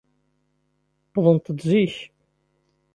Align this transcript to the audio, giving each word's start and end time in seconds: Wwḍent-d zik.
Wwḍent-d 1.15 1.59
zik. 1.69 1.95